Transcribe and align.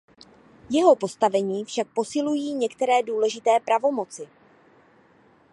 Jeho 0.69 0.95
postavení 0.95 1.65
však 1.65 1.87
posilují 1.93 2.53
některé 2.53 3.03
důležité 3.03 3.59
pravomoci. 3.65 4.27